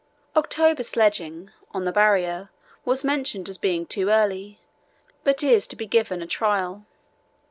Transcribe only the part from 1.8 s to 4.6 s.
the Barrier) was mentioned as being too early,